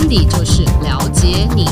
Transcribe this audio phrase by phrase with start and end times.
[0.00, 1.66] Wendy 就是了解你。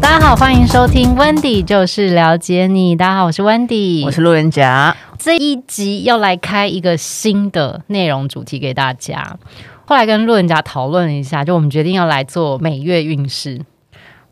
[0.00, 2.96] 大家好，欢迎收听 Wendy 就是了解你。
[2.96, 4.96] 大家好，我是 Wendy，我是路人甲。
[5.16, 9.38] 这一集要来开一个新的内容主题给大家。
[9.86, 13.60] 后来跟路人甲讨论了一下，就我们决定要来做每月运势。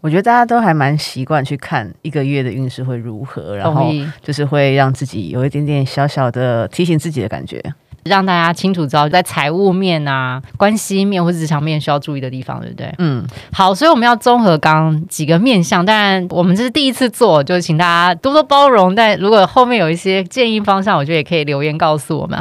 [0.00, 3.89] 我觉得大家都还蛮习惯去看一个月的运势会如何，然后
[4.20, 7.62] 就是会让自己有一点点小小的提醒自己的感觉。
[8.09, 12.92] 让大家清楚知道在财务面啊、关系面或者职场面需要注意的地方，对不对？
[12.98, 15.84] 嗯，好，所以我们要综合刚刚几个面向。
[15.84, 18.95] 当然，我们这是第一次做，就请大家多多包容。
[18.95, 22.38] 但如果后面有一些建议方向，我觉得也可以留言告诉我们。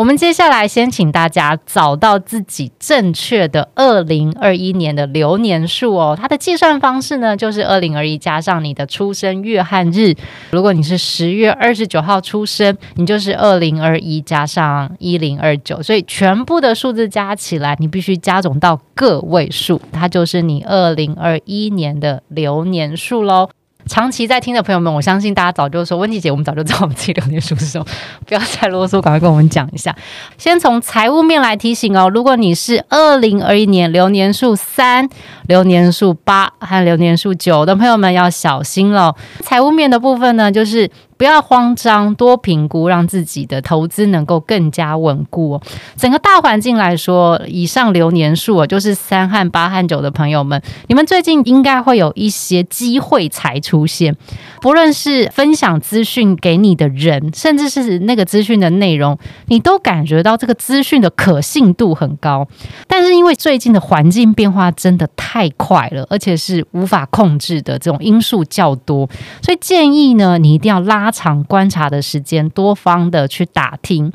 [0.00, 6.16] 我们接下来先请大家找到自己正确的二零二一年的流年数哦。
[6.18, 10.14] 它的计算方式呢，就是二零二一加上你的出生月和日。
[10.52, 23.50] 如果你是十月二十九号出生，你就是二零二一加上一零二九，所以全部的数字加起来，你必须加总到个位数，它就是你二零二一年的流年数喽。
[23.90, 27.84] 长期在听的朋友们，我相信大家早就说，温蒂姐，我们早就知道我们自己流年数是什么，
[28.24, 29.92] 不要再啰嗦，赶快跟我们讲一下。
[30.38, 35.08] 先从财务面来提醒哦，如果你是二零二一年流年数三、
[35.48, 39.16] 流年数八和流年数九的朋友们，要小心了。
[39.40, 40.88] 财务面的部分呢，就是。
[41.20, 45.60] 不要慌张，多评估，让自己的投资能够更加稳固。
[45.94, 54.16] 整个大环境来说，以上流年数啊，就是三和八和九的朋友们，你们最近应该会有一些机会才出现。
[54.62, 59.18] 不论是分享资讯给你的人，甚至是那个资讯的内容，
[59.48, 62.48] 你都感觉到这个资讯的可信度很高。
[62.88, 69.06] 但是因为最近的环境变化真的太快了，而且是无法控制的这种因素较多，
[69.42, 74.12] 所以建议呢，你一定要拉长观察的时间，多方的去打听。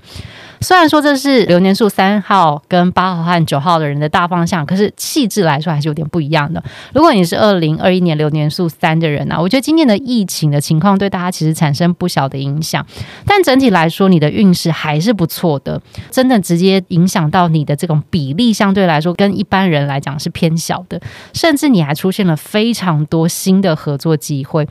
[0.61, 6.63] 虽然说这是流年数三号跟八号和九号的人的大方向，可是气质来说还是有点不一样的。
[6.93, 12.83] 如果你是二零二一年流年数三的人呢、啊，我觉得今年的疫情的情况对大家其实产生不小的影响，
[13.27, 15.79] 但整体来说你的运势还是不错的。
[16.09, 21.00] 真的直接影响到你的这种比例，相对来说跟一般人来讲是偏小的，
[21.34, 24.66] 甚至你还出现了非常多新的合作机会。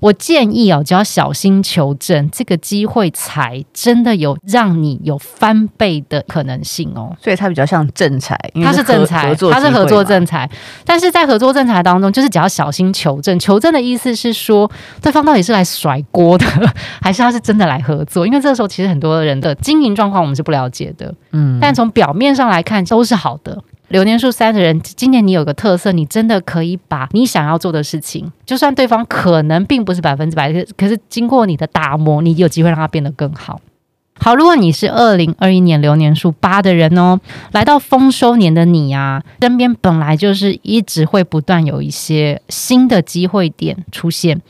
[0.00, 7.16] 我建议哦，只要小心求证，这个机会才真的有让你有翻倍的可能性哦。
[7.20, 10.48] 所以它比较像正财，它是正财，它是合作正财。
[10.84, 13.38] 但是在合作正财当中，就是只要小心求证。
[13.38, 16.46] 求证的意思是说，对方到底是来甩锅的，
[17.00, 18.26] 还是他是真的来合作？
[18.26, 21.14] 因为这个时候其实很多人的经营状况我们是不了解的。
[21.32, 23.62] 嗯，但从表面上来看都是好的。
[23.88, 33.60] 流年数三的人，今年你有个特色，你真的可以把你想要做的事情，就算对方可能并不是百分之百，可是经过你的打磨，你有机会让它变得更好。
[34.16, 37.18] 好，如果你是二零二一年流年数八的人哦，
[37.50, 44.40] 来到丰收年的你啊，身边本来就是一直会不断有一些新的机会点出现，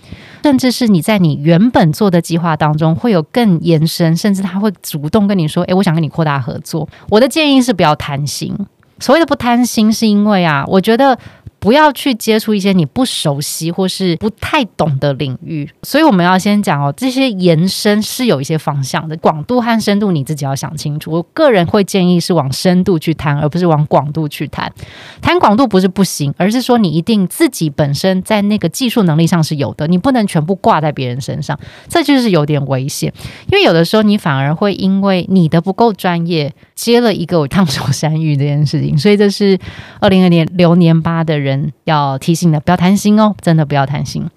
[0.42, 8.54] 甚至是你在你原本做的计划当中会有更延伸，甚至他会主动跟你说：“诶，我想跟你扩大合作。”我的建议是不要贪心。
[8.98, 11.18] 所谓的不贪心，是因为啊，我觉得。
[11.64, 21.10] 不要去接触一些你不熟悉或是不太懂的领域，所以我们要先讲哦，这些延伸是有一些方向的，广度和深度你自己要想清楚。
[21.10, 24.70] 我个人会建议是往深度去谈，而不是往广度去谈。
[25.22, 31.58] 谈广度不是不行，而是说你一定自己本身在那个技术能力上是有的，你不能全部挂在别人身上，
[31.88, 33.10] 这就是有点危险。
[33.50, 39.58] 因为有的时候你反而会因为你的不够专业，接了一个我烫手山芋这件事情，所以这是
[39.98, 41.53] 二零二年流年八的人。
[41.84, 44.28] 要提醒的，不要贪心哦，真的不要贪心。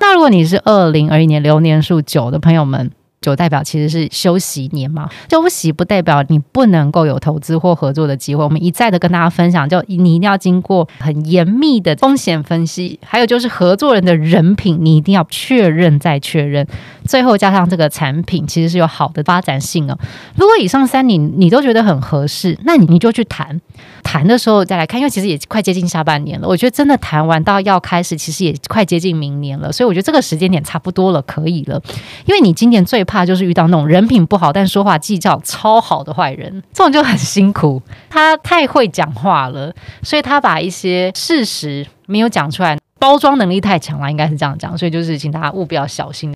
[0.00, 2.90] 那如果你是二零二一年流年数九的朋友们。
[3.24, 8.44] 就代表其实是休息年嘛，休息不代表你不能够有投资或合作的机会。
[8.44, 16.66] 我们一再的跟大家分享，就你一定要经过很严密的风险分析，还有就是合作人的人品，你一定要确认再确认，
[17.06, 19.98] 最后加上这个产品其实是有好的发展性哦。
[20.36, 23.58] 如果以上三你你都觉得很合适，那你你就去谈，
[24.02, 26.46] 谈的时候再来看，因为其实也快接近下半年了。
[26.46, 31.80] 我觉得真的谈完到要开始，其实也快接近明年了，所以我觉得这个时间点差不多了，可以了。
[32.26, 33.13] 因为你今年最怕。
[33.14, 37.80] 怕就是遇到那种人品不好但说话技巧超好的坏人，这种就很辛苦。
[38.10, 39.72] 他太会讲话了，
[40.02, 44.76] 所以他把一些事实没有讲出来，包装能力太强了，应该是这样讲。
[44.76, 46.34] 所以就是请大家务必要小心。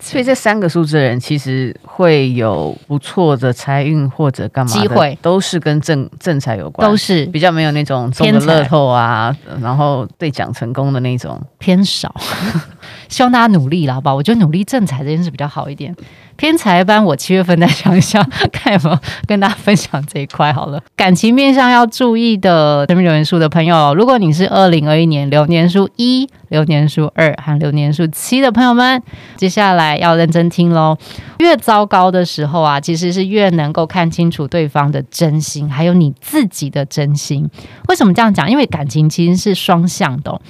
[0.00, 12.14] 所以这三个数字的人其实会有不错的财运或者干嘛机会，都是跟正正财有关，都是比较没有那种中的乐透啊，然后兑奖成功的那种偏少。
[13.08, 14.14] 希望大家努力啦，好不好？
[14.14, 15.94] 我觉得努力正财这件事比较好一点。
[16.40, 20.82] 偏财班，我七月份再想一想，看有没有跟大家分享这一块好了。
[20.96, 29.02] 感情面上要注意的，生命流年数的朋友，如果你是二零二一年流年数一、流年数二和流年数七的朋友们，
[29.36, 30.96] 接下来要认真听喽。
[31.40, 37.46] 越糟糕的时候啊，其实是越能够看清楚对方的真心，还有你自己的真心。
[37.88, 38.50] 为什么这样讲？
[38.50, 40.40] 因为感情其实是双向的。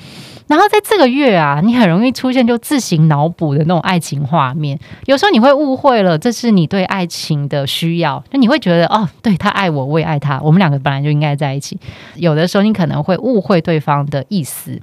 [0.51, 4.77] 然后在这个月啊，你很容易出现就自行脑补的那种爱情画面。
[5.07, 11.79] 有时候你会误会了，这是你对爱情的需要，就你会觉得哦，对，他爱我，我也爱他，我们两个本来就应该在一起。
[12.17, 14.81] 有的时候你可能会误会对方的意思，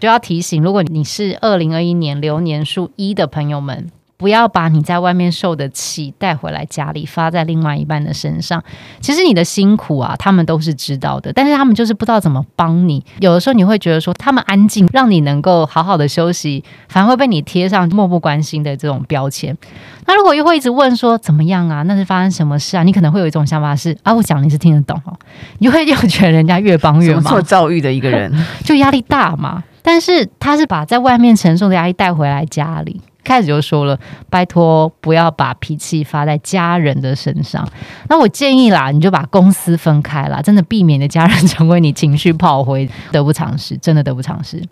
[0.00, 3.92] 就要提醒，如果你是二零二一年流年数一的朋友们。
[4.16, 8.62] 不要把你在外面受的气带回来家里，发在另外一半的身上。
[9.00, 13.04] 其实你的辛苦啊，他们都是知道的，但是他们就是不知道怎么帮你。
[13.18, 19.56] 有的时候你会觉得说，他们安静，让你能够好好的休息，反而会被你贴上漠不关心的这种标签。
[20.06, 21.82] 那如果又会一直问说怎么样啊？
[21.82, 22.82] 那是发生什么事啊？
[22.82, 25.18] 你可能会有一种想法是啊，我讲你是听得懂哦，
[25.58, 28.32] 你会又觉得人家越帮越忙，做教育的一个人
[28.62, 29.64] 就压力大嘛。
[29.82, 33.02] 但是他是把在外面承受的压力带回来家里。
[33.24, 33.98] 开始就说了，
[34.30, 37.66] 拜托不要把脾气发在家人的身上。
[38.08, 44.62] 那我建议啦，你就把公司分开啦，真的避免的家人成为你情绪炮灰，得不偿失，真的得不偿失。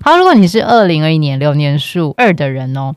[0.00, 2.94] 好，如果你是二零二一年流年数二的人哦，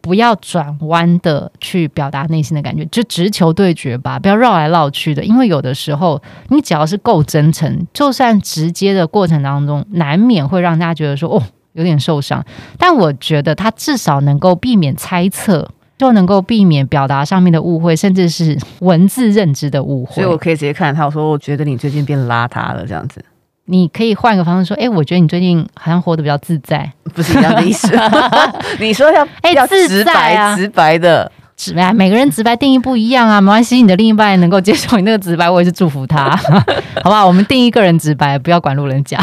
[0.00, 11.42] 不要转弯的去表达内心的感觉，就直球对决吧，不要绕来绕去的，因为有的时候你只要是够真诚，就算直接的过程当中，难免会让大家觉得说哦。
[11.72, 12.44] 有点受伤，
[12.78, 20.14] 但我觉得他至少能够避免猜测，就能够避免表达上面的误会，甚至是文字认知的误会。
[20.14, 23.24] 所以我可以直接看他，我说我觉得你最近变邋遢了，这样子。
[23.66, 27.88] 你可以换个方式说，哎、欸，我觉得你最近好像活得比较自在， 不是一样的意思。
[28.80, 31.30] 你说要哎，要直白啊，直白的。
[31.54, 36.34] 直白，每个人直白定义不一样啊，没关系，你的另一半能够接受你那个直白，我也是祝福他，
[37.04, 37.24] 好不好？
[37.24, 39.20] 我们定义个人直白，不要管路人甲。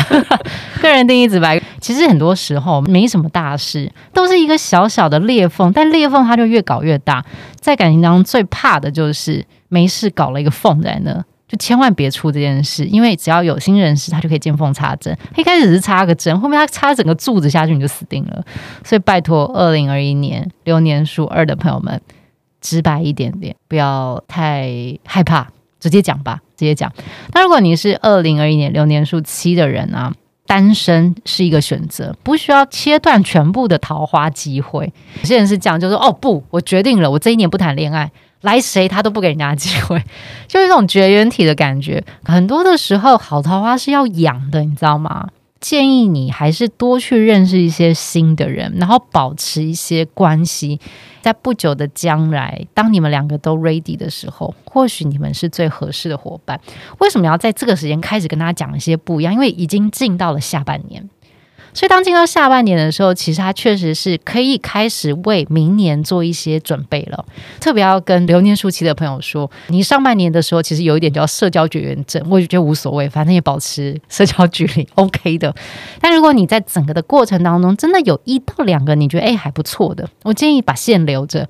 [0.81, 7.23] 个人定义直白，其实很多时候没什么大事，都是一个小小的裂缝，但裂缝它就越搞越大。
[7.59, 11.13] 在感情当中最怕的就是没事搞了一个缝在那，
[11.47, 15.17] 就千万别出这件事，因为只要有心人士，他就可以见缝插针。
[15.35, 18.43] 一开始只是插个针，后面他插整个柱子下去，你就死定了。
[18.83, 22.01] 所以拜托，二零二一年流年数二的朋友们。
[22.61, 24.69] 直白一点点，不要太
[25.05, 25.47] 害怕，
[25.79, 26.91] 直接讲吧，直接讲。
[27.33, 30.13] 那如果你是二零二一年流年数七的人啊，
[30.49, 34.91] 单身是一个选择，不需要切断全部的桃花机会。
[35.21, 38.11] 有些人是这样，就说哦不，我决定了，我这一年不谈恋爱，
[38.41, 39.99] 来谁他都不给人家机会，
[40.49, 42.03] 就是这种绝缘体的感觉。
[42.23, 45.27] 很多的时候，好桃花是要养的，你知道吗？
[45.59, 50.79] 建议你还是多去认识一些新的人，然后保持一些关系。
[51.21, 56.59] 在不久的将来，当你们两个都 ready 的时候，或许你们是最合适的伙伴。
[56.99, 59.33] 为什么要在这个时间开始跟大家讲一些不一样？
[59.33, 61.09] 因为已经进到了下半年。
[61.73, 67.25] 所以，当进到下半年的时候，其实它确实是可以开始为明年做一些准备了。
[67.59, 75.53] 特别要跟流年数期的朋友说，你上半年的时候其实有一点叫社交绝缘症，我就觉得无所谓，反正也保持社交距离， OK 的。
[76.01, 81.47] 但如果你在整个的过程当中，真的有一到两个你觉得诶还不错的，我建议把线留着。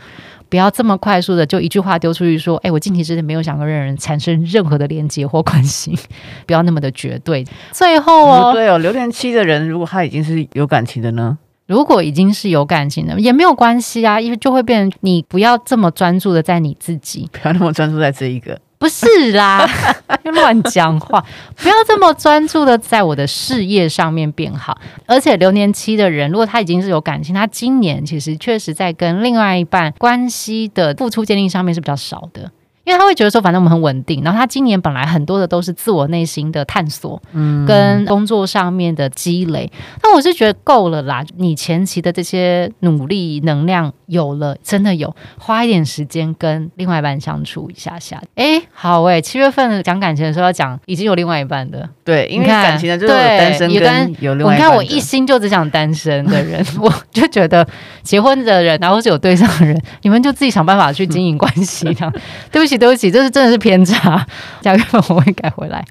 [0.50, 5.98] 不要这么快速的就一句话丢出去说，哎，我近期之内没有想跟任何人产生任何的连接或关系，
[6.46, 7.46] 不要那么的绝对。
[7.72, 11.38] 最后哦，对哦，留恋期的人，如果他已经是有感情的呢？
[11.68, 18.60] 如果已经是有感情的，也没有关系啊，因为就会变成你不要这么专注的在你自己，不要那么专注在这一个。
[18.80, 19.70] 不是啦，
[20.24, 21.24] 乱讲话，
[21.58, 24.80] 不要这么专注的在我的事业上面变好。
[25.06, 32.50] 而且流年期的人，如果他已经是有感情，他今年其实确实在跟另外一半关系的付出建立上面是比较少的。
[32.90, 34.24] 因为他会觉得说，反正我们很稳定。
[34.24, 39.72] 然后他今年本来很多的都是自我内心的探索，嗯，跟工作上面的积累。
[40.02, 41.24] 那我是觉得够了啦。
[41.38, 48.20] 你前期的这些努力能量有了，真的有花一点时间跟另外一半相处一下下。
[48.34, 54.58] 哎，好哎，七月份讲感情的时候要讲已经有另外一半的，对，因为感情的就是单身跟有另外一半。
[54.58, 57.68] 你看我一心就只想单身的人， 我就觉得
[58.02, 61.86] 结婚的人，然后是有对象的人，你们就自己想办法去经营关系。
[61.94, 62.12] 这样，
[62.52, 62.79] 对不起。
[62.80, 64.26] 对不起，这是真的是偏差，
[64.64, 65.86] 下个月我会改回来。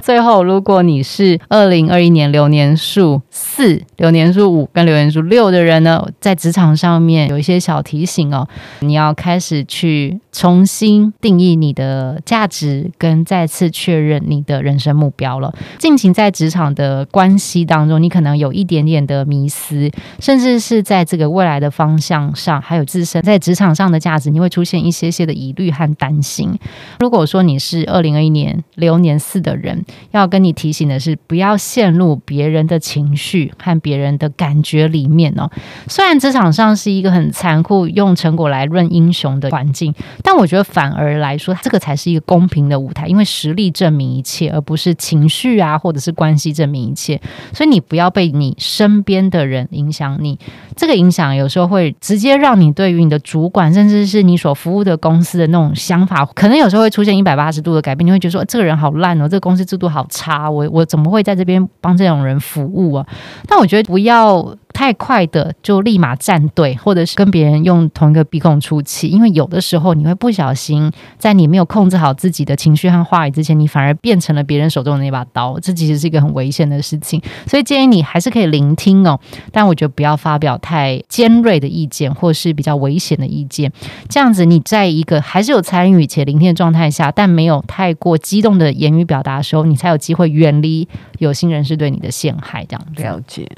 [0.00, 8.46] 最后，如果你是二零二一年流年数四、流年数五跟流年数六的人呢，在职场上面有一些小提醒哦，
[8.80, 15.52] 你要开始去重新定义你的价值，跟再次确认你的人生目标了。
[15.78, 19.90] 近期在职场的关系当中，你可能有一点点的迷思，
[20.20, 26.52] 甚至是在这个未来的方向上，还有自身在职场上的价值，你会出现一些些的疑虑和担心。
[27.00, 35.50] 如果说你是二零二一年流年四的人，要跟你提醒的是，不要陷入别人的情绪和别人的感觉里面哦。
[35.88, 47.20] 虽然职场上是一个很残酷、用成果来论英雄的环境，但我觉得反而来说，这个才是一个公平的舞台，因为实力证明一切，而不是情绪啊，或者是关系证明一切。
[47.52, 50.38] 所以你不要被你身边的人影响你，
[50.76, 58.06] 这个影响有时候会直接让你对于你的主管，甚至是你所服务的公司的那种想法，可能有时候会出现一百八十度的改变。
[58.06, 63.06] 你会觉得说，这个人好烂哦，这公司制度好差，我我怎么会在这边帮这种人服务啊？
[63.46, 64.56] 但我觉得不要。
[64.74, 77.22] 太快的就立马站队，或者是跟别人用同一个鼻孔出气，因为有的时候你会不小心，在你没有控制好自己的情绪和话语之前，你反而变成了别人手中的那把刀，这其实是一个很危险的事情。
[77.46, 79.18] 所以建议你还是可以聆听哦，
[79.52, 83.72] 但我觉得不要发表太尖锐的意见，或是比较危险的意见。
[84.08, 90.88] 这样子你在一个还是有参与且聆听的状态下，但没有太过激动的言语表达的时候，你才有机会远离
[91.18, 92.66] 有心人士对你的陷害。
[92.68, 93.48] 这样了解。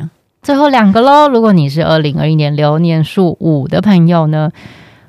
[0.46, 4.52] 最后两个喽，如果你是二零二一年流年数五的朋友呢？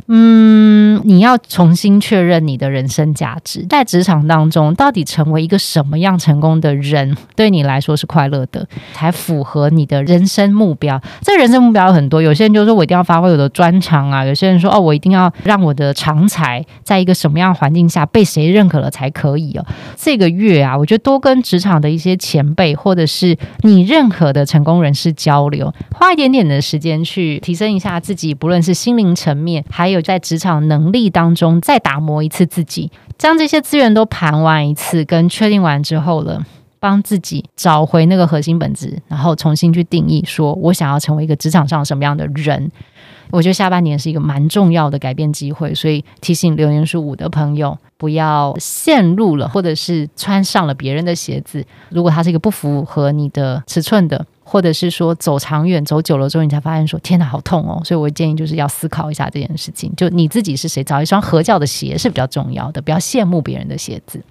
[0.10, 11.02] 嗯，你要重新确认你的人生价值，在职场当中，到底成为一个什么样成功的人，对你来说是快乐的，才符合你的人生目标。
[11.22, 19.66] 这人生目标有很多，有些人就说我一定要发挥我的专长啊，有些人说哦，我一定要让我的长才在一个什么样环境下被谁认可了才可以哦。
[19.98, 29.97] 这个月啊，我觉得多跟职场的一些前辈或者是你认可的成功人士交流，花一点点的时间去提升一下自己，不论是心灵层面，还有。
[30.02, 36.44] 在职场能力当中再打磨一次自己，将这些资源都盘完一次，跟确定完之后了，
[36.80, 42.72] 帮自己找回那个核心本质，然后重新去定义，说我想要成为一个职场上什么样的人。
[43.30, 51.66] 我觉得下半年是一个蛮重要的改变机会，所以提醒留言数五的朋友，不要陷入了，或者是穿上了别人的鞋子。
[51.90, 54.26] 如果它是一个不符合你的尺寸的。
[54.50, 57.82] 或者是说走长远走久了之后，你才发现说天哪，好痛哦！
[57.84, 59.92] 所以我建议就是要思考一下这件事情。
[59.98, 64.24] 就你自己是谁，找一双合脚的鞋是比较重要的，不要羡慕别人的鞋子。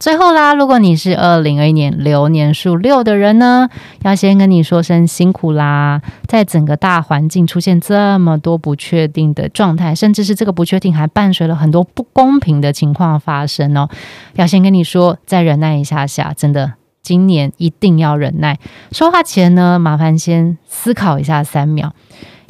[0.00, 3.68] 最后啦，如果你是二零二一年流年数六的人呢，
[4.02, 6.02] 要先跟你说声辛苦啦。
[6.26, 13.88] 在整个大环境出现这么多不确定的状态，甚至是这个不确定还伴随了很多不公平的情况发生哦，
[14.34, 16.74] 要先跟你说，再忍耐一下下，真的。
[17.02, 18.58] 今年一定要忍耐，
[18.90, 21.92] 说话前呢，麻烦先思考一下三秒，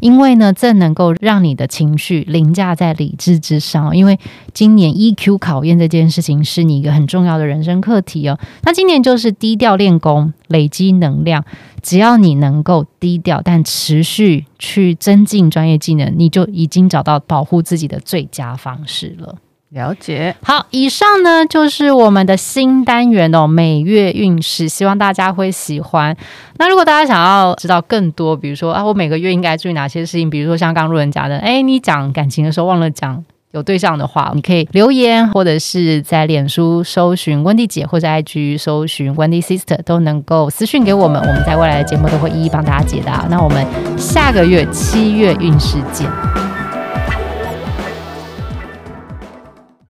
[0.04, 3.96] 因为呢，这能够让你的情绪凌驾在理智之上。
[3.96, 4.18] 因为
[4.52, 8.38] 今年 EQ 考验这件事情是你一个很重要的人生课题哦。
[8.64, 11.42] 那今年就是低调练功，累积能量。
[11.80, 19.36] 只要你能够低调，但持续去增进专业技能，你就已经找到保护自己的最佳方式了。
[19.74, 20.34] 了解。
[20.42, 26.16] 好，以上呢就是我们的新单元哦，每月运势，希望大家会喜欢。
[26.58, 43.26] 那如果大家想要知道更多，比如说啊，我每个月应该注意哪些事情，比如说像刚路人讲的，哎，你讲感情的时候忘了讲有对象的话，你可以留言，或者是在脸书搜寻温蒂姐，或者 IG 搜寻温蒂 Sister，都能够私讯给我们，我们在未来的节目都会一一帮大家解答。
[43.28, 43.66] 那我们
[43.98, 46.08] 下个月七月运势见。